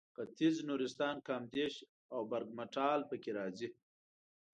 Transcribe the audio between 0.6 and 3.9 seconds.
نورستان کامدېش او برګمټال پکې راځي.